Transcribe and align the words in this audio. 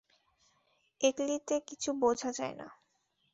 এক্লিতে 1.01 1.55
কিছু 1.67 1.89
বোঝা 1.93 2.29
যায় 2.31 2.55
না। 2.55 2.67